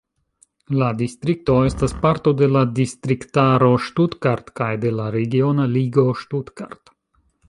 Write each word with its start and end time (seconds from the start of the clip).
La 0.81 0.85
distrikto 1.01 1.57
estas 1.65 1.91
parto 2.05 2.31
de 2.39 2.47
la 2.53 2.63
distriktaro 2.79 3.67
Stuttgart 3.89 4.49
kaj 4.61 4.71
de 4.87 4.95
la 5.01 5.05
regiona 5.17 5.69
ligo 5.75 6.07
Stuttgart. 6.23 6.91